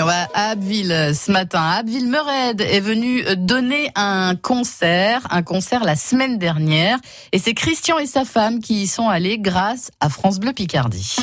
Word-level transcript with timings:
On 0.00 0.04
va 0.04 0.28
à 0.32 0.50
Abbeville 0.50 1.12
ce 1.14 1.32
matin. 1.32 1.60
Abbeville 1.60 2.08
Mered 2.08 2.60
est 2.60 2.80
venu 2.80 3.22
donner 3.36 3.90
un 3.96 4.36
concert, 4.36 5.26
un 5.30 5.42
concert 5.42 5.82
la 5.82 5.96
semaine 5.96 6.38
dernière. 6.38 6.98
Et 7.32 7.38
c'est 7.38 7.54
Christian 7.54 7.98
et 7.98 8.06
sa 8.06 8.24
femme 8.24 8.60
qui 8.60 8.82
y 8.82 8.86
sont 8.86 9.08
allés 9.08 9.38
grâce 9.38 9.90
à 10.00 10.08
France 10.08 10.38
Bleu 10.38 10.52
Picardie. 10.52 11.16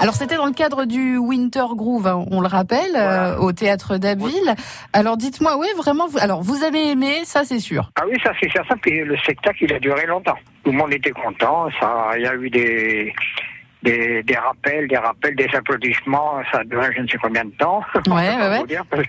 Alors 0.00 0.14
c'était 0.14 0.34
dans 0.34 0.46
le 0.46 0.52
cadre 0.52 0.84
du 0.84 1.16
Winter 1.16 1.66
Groove, 1.76 2.08
hein, 2.08 2.24
on 2.32 2.40
le 2.40 2.48
rappelle, 2.48 2.96
euh, 2.96 3.36
au 3.36 3.52
théâtre 3.52 3.98
d'Abbeville. 3.98 4.56
Alors 4.92 5.16
dites-moi, 5.16 5.56
oui, 5.58 5.68
vraiment, 5.76 6.08
vous, 6.08 6.18
alors 6.18 6.42
vous 6.42 6.64
avez 6.64 6.90
aimé, 6.90 7.20
ça 7.22 7.44
c'est 7.44 7.60
sûr. 7.60 7.92
Ah 7.94 8.02
oui, 8.10 8.18
ça 8.24 8.32
c'est 8.40 8.50
certain. 8.50 8.76
Puis 8.78 9.04
le 9.04 9.16
spectacle, 9.18 9.62
il 9.62 9.72
a 9.72 9.78
duré 9.78 10.06
longtemps. 10.06 10.38
Tout 10.64 10.72
le 10.72 10.76
monde 10.76 10.92
était 10.92 11.12
content. 11.12 11.68
Ça, 11.78 12.10
il 12.16 12.22
y 12.22 12.26
a 12.26 12.34
eu 12.34 12.50
des 12.50 13.14
des, 13.82 14.22
des, 14.22 14.36
rappels, 14.36 14.88
des 14.88 14.96
rappels, 14.96 15.36
des 15.36 15.48
applaudissements. 15.54 16.42
Ça 16.50 16.58
a 16.58 16.64
duré 16.64 16.90
je 16.96 17.02
ne 17.02 17.08
sais 17.08 17.18
combien 17.18 17.44
de 17.44 17.50
temps. 17.50 17.82
Ouais, 18.06 18.12
ouais, 18.36 18.64
ouais. 18.66 19.08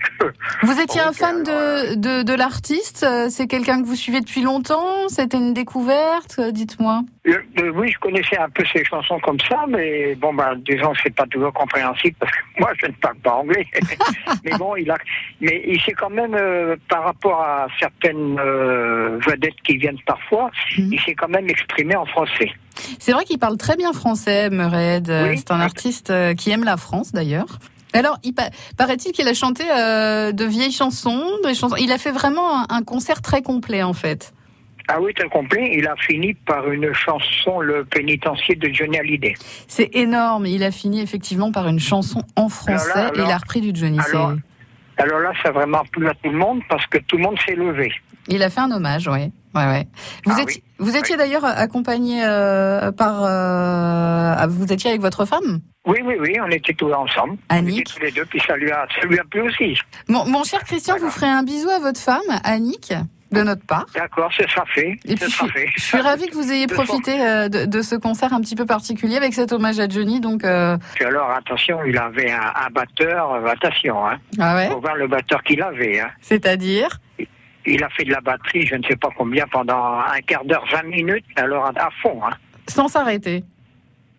Vous 0.62 0.80
étiez 0.80 1.00
un 1.00 1.12
fan 1.12 1.42
de, 1.42 1.94
de, 1.94 2.22
de 2.22 2.34
l'artiste 2.34 3.06
C'est 3.28 3.46
quelqu'un 3.46 3.82
que 3.82 3.86
vous 3.86 3.96
suivez 3.96 4.20
depuis 4.20 4.42
longtemps 4.42 5.08
C'était 5.08 5.38
une 5.38 5.54
découverte 5.54 6.40
Dites-moi. 6.40 7.02
Euh, 7.26 7.38
euh, 7.58 7.72
oui, 7.74 7.90
je 7.90 7.98
connaissais 7.98 8.36
un 8.36 8.50
peu 8.50 8.64
ses 8.66 8.84
chansons 8.84 9.18
comme 9.20 9.40
ça, 9.40 9.64
mais 9.68 10.14
bon, 10.14 10.34
bah, 10.34 10.52
disons, 10.56 10.92
c'est 11.02 11.14
pas 11.14 11.26
toujours 11.26 11.52
compréhensible 11.52 12.16
parce 12.20 12.32
que 12.32 12.42
moi, 12.60 12.72
je 12.80 12.86
ne 12.86 12.92
parle 12.92 13.16
pas 13.16 13.32
anglais. 13.32 13.66
mais 14.44 14.52
bon, 14.58 14.76
il 14.76 14.90
a, 14.90 14.96
mais 15.40 15.62
il 15.66 15.80
s'est 15.80 15.92
quand 15.92 16.10
même, 16.10 16.34
euh, 16.34 16.76
par 16.88 17.04
rapport 17.04 17.40
à 17.40 17.66
certaines 17.78 18.38
euh, 18.38 19.18
vedettes 19.26 19.60
qui 19.64 19.78
viennent 19.78 20.00
parfois, 20.06 20.50
mmh. 20.76 20.92
il 20.92 21.00
s'est 21.00 21.14
quand 21.14 21.28
même 21.28 21.48
exprimé 21.48 21.96
en 21.96 22.06
français. 22.06 22.52
C'est 22.98 23.12
vrai 23.12 23.24
qu'il 23.24 23.38
parle 23.38 23.56
très 23.56 23.76
bien 23.76 23.92
français, 23.92 24.50
Mered. 24.50 25.08
Oui, 25.08 25.38
c'est 25.38 25.50
un 25.50 25.60
artiste 25.60 26.12
qui 26.36 26.50
aime 26.50 26.64
la 26.64 26.76
France 26.76 27.12
d'ailleurs. 27.12 27.58
Alors, 27.94 28.18
il 28.24 28.34
paraît-il 28.76 29.12
qu'il 29.12 29.28
a 29.28 29.34
chanté 29.34 29.62
euh, 29.70 30.32
de 30.32 30.44
vieilles 30.44 30.72
chansons, 30.72 31.24
des 31.44 31.54
chansons. 31.54 31.76
Il 31.76 31.92
a 31.92 31.98
fait 31.98 32.10
vraiment 32.10 32.62
un, 32.62 32.66
un 32.68 32.82
concert 32.82 33.22
très 33.22 33.40
complet 33.40 33.84
en 33.84 33.92
fait. 33.92 34.34
Ah 34.88 35.00
oui, 35.00 35.14
très 35.14 35.28
complet. 35.28 35.72
Il 35.74 35.86
a 35.86 35.94
fini 35.96 36.34
par 36.34 36.68
une 36.70 36.92
chanson, 36.92 37.60
Le 37.60 37.84
pénitencier 37.84 38.56
de 38.56 38.68
Johnny 38.72 38.98
Hallyday. 38.98 39.34
C'est 39.68 39.94
énorme. 39.94 40.44
Il 40.46 40.62
a 40.64 40.72
fini 40.72 41.00
effectivement 41.00 41.52
par 41.52 41.68
une 41.68 41.78
chanson 41.78 42.22
en 42.36 42.48
français 42.48 42.90
alors 42.92 42.96
là, 42.96 43.10
alors, 43.14 43.28
il 43.28 43.32
a 43.32 43.38
repris 43.38 43.60
du 43.60 43.70
Johnny. 43.78 43.98
Alors, 44.00 44.34
alors 44.98 45.20
là, 45.20 45.32
ça 45.42 45.48
a 45.48 45.52
vraiment 45.52 45.82
plu 45.92 46.06
à 46.08 46.14
tout 46.14 46.30
le 46.30 46.36
monde 46.38 46.60
parce 46.68 46.86
que 46.86 46.98
tout 46.98 47.16
le 47.16 47.22
monde 47.24 47.36
s'est 47.46 47.54
levé. 47.54 47.92
Il 48.28 48.42
a 48.42 48.50
fait 48.50 48.60
un 48.60 48.70
hommage, 48.70 49.06
oui. 49.08 49.30
Ouais, 49.54 49.66
ouais. 49.66 49.86
Vous, 50.24 50.32
Ah 50.36 50.42
étiez, 50.42 50.62
oui. 50.78 50.84
vous 50.86 50.96
étiez 50.96 51.14
Oui. 51.14 51.18
d'ailleurs 51.18 51.44
accompagné 51.44 52.24
euh, 52.24 52.90
par. 52.92 53.22
euh, 53.24 54.46
vous 54.48 54.72
étiez 54.72 54.90
avec 54.90 55.02
votre 55.02 55.24
femme? 55.24 55.60
Oui, 55.86 55.98
oui, 56.04 56.14
oui, 56.18 56.32
on 56.42 56.48
était 56.50 56.72
tous 56.72 56.92
ensemble. 56.92 57.36
Annick. 57.50 57.74
On 57.74 57.80
était 57.80 57.92
tous 57.92 58.00
les 58.00 58.10
deux, 58.12 58.24
puis 58.24 58.40
ça 58.46 58.56
lui 58.56 58.70
a, 58.70 58.86
ça 58.98 59.06
lui 59.06 59.18
a 59.18 59.24
plu 59.24 59.42
aussi. 59.42 59.76
mon, 60.08 60.24
mon 60.26 60.42
cher 60.44 60.60
Christian, 60.64 60.96
vous 60.98 61.10
ferez 61.10 61.28
un 61.28 61.42
bisou 61.42 61.68
à 61.68 61.78
votre 61.78 62.00
femme, 62.00 62.22
Annick, 62.42 62.92
de 63.34 63.42
notre 63.42 63.64
part. 63.66 63.86
D'accord, 63.94 64.32
ce 64.32 64.46
sera 64.48 64.64
fait. 64.66 64.98
Et 65.04 65.14
puis, 65.14 65.26
je 65.26 65.30
suis, 65.30 65.48
fait. 65.50 65.66
je 65.76 65.82
suis 65.82 66.00
ravie 66.00 66.26
que 66.28 66.34
vous 66.34 66.50
ayez 66.50 66.66
profité 66.66 67.20
euh, 67.20 67.48
de, 67.48 67.66
de 67.66 67.82
ce 67.82 67.94
concert 67.96 68.32
un 68.32 68.40
petit 68.40 68.56
peu 68.56 68.64
particulier 68.66 69.16
avec 69.16 69.34
cet 69.34 69.52
hommage 69.52 69.78
à 69.78 69.88
Johnny. 69.88 70.20
Donc, 70.20 70.44
euh, 70.44 70.76
Puis 70.94 71.04
alors, 71.04 71.30
attention, 71.30 71.78
il 71.84 71.98
avait 71.98 72.30
un, 72.30 72.52
un 72.66 72.70
batteur, 72.70 73.32
euh, 73.32 73.46
attention, 73.46 74.06
hein. 74.06 74.18
ah 74.38 74.54
ouais, 74.56 74.68
Faut 74.68 74.80
voir 74.80 74.96
le 74.96 75.06
batteur 75.06 75.42
qu'il 75.42 75.60
avait, 75.62 76.00
hein. 76.00 76.10
c'est-à-dire? 76.20 76.88
Il 77.66 77.82
a 77.82 77.88
fait 77.90 78.04
de 78.04 78.12
la 78.12 78.20
batterie, 78.20 78.66
je 78.66 78.74
ne 78.76 78.82
sais 78.84 78.96
pas 78.96 79.08
combien, 79.16 79.46
pendant 79.46 79.98
un 80.00 80.20
quart 80.26 80.44
d'heure, 80.44 80.64
20 80.70 80.82
minutes, 80.84 81.24
alors 81.36 81.66
à, 81.66 81.72
à 81.76 81.88
fond, 82.02 82.20
hein. 82.24 82.34
sans 82.68 82.88
s'arrêter. 82.88 83.42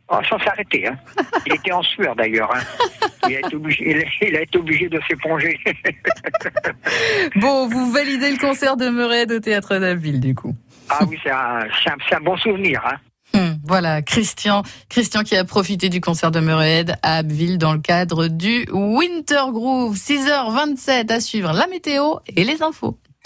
Oh, 0.07 0.17
sans 0.29 0.37
s'arrêter, 0.39 0.87
hein. 0.87 0.97
Il 1.47 1.55
était 1.55 1.71
en 1.71 1.81
sueur 1.81 2.15
d'ailleurs, 2.15 2.53
hein. 2.55 3.04
Il 3.29 3.35
a 3.35 3.39
été 3.39 3.55
obligé, 3.55 3.89
il 3.91 3.97
a- 3.97 4.27
il 4.29 4.35
a 4.35 4.41
été 4.41 4.57
obligé 4.57 4.89
de 4.89 4.99
s'éponger. 5.07 5.57
Bon, 7.35 7.67
vous 7.67 7.91
validez 7.91 8.31
le 8.31 8.37
concert 8.37 8.77
de 8.77 8.89
Mered 8.89 9.31
au 9.31 9.39
théâtre 9.39 9.77
d'Abbeville, 9.77 10.19
du 10.19 10.35
coup. 10.35 10.55
ah 10.89 10.99
oui, 11.07 11.17
c'est 11.23 11.31
un, 11.31 12.21
bon 12.21 12.37
souvenir, 12.37 12.81
hein. 12.85 12.97
Hum, 13.33 13.57
voilà, 13.67 14.01
Christian, 14.01 14.61
Christian 14.89 15.23
qui 15.23 15.35
a 15.35 15.43
profité 15.43 15.89
du 15.89 15.99
concert 15.99 16.31
de 16.31 16.39
Mered 16.39 16.95
à 17.03 17.17
Abbeville 17.17 17.57
dans 17.57 17.73
le 17.73 17.79
cadre 17.79 18.27
du 18.27 18.65
Winter 18.71 19.41
Groove. 19.51 19.97
6h27 19.97 21.11
à 21.11 21.19
suivre 21.19 21.51
la 21.51 21.67
météo 21.67 22.15
et 22.35 22.43
les 22.45 22.61
infos. 22.63 22.97